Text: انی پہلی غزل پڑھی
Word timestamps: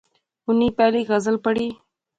انی 0.47 0.69
پہلی 0.77 1.01
غزل 1.09 1.35
پڑھی 1.45 1.69